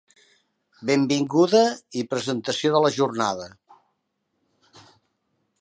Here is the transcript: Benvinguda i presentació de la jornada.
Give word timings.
Benvinguda 0.89 1.61
i 2.01 2.05
presentació 2.15 2.73
de 2.77 2.83
la 2.87 2.93
jornada. 2.97 3.49